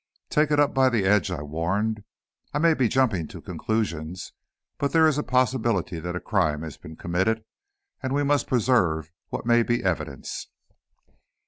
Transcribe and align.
"Take 0.31 0.49
it 0.49 0.59
up 0.59 0.73
by 0.73 0.89
the 0.89 1.05
edge," 1.05 1.29
I 1.29 1.43
warned; 1.43 2.03
"I 2.55 2.57
may 2.57 2.73
be 2.73 2.87
jumping 2.87 3.27
to 3.27 3.39
conclusions, 3.39 4.33
but 4.79 4.93
there 4.93 5.07
is 5.07 5.19
a 5.19 5.23
possibility 5.23 5.99
that 5.99 6.15
a 6.15 6.19
crime 6.19 6.63
has 6.63 6.75
been 6.75 6.95
committed, 6.95 7.43
and 8.01 8.11
we 8.11 8.23
must 8.23 8.47
preserve 8.47 9.11
what 9.29 9.45
may 9.45 9.61
be 9.61 9.83
evidence." 9.83 10.47